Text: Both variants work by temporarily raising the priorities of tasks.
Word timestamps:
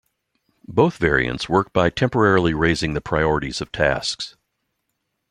Both 0.67 0.97
variants 0.97 1.47
work 1.47 1.71
by 1.73 1.91
temporarily 1.91 2.55
raising 2.55 2.95
the 2.95 3.01
priorities 3.01 3.61
of 3.61 3.71
tasks. 3.71 4.35